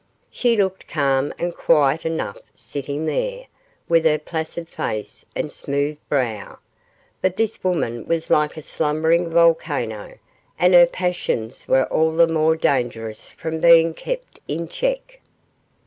[0.31, 3.45] She looked calm and quiet enough sitting there
[3.87, 6.57] with her placid face and smooth brow;
[7.21, 10.17] but this woman was like a slumbering volcano,
[10.57, 15.19] and her passions were all the more dangerous from being kept in check.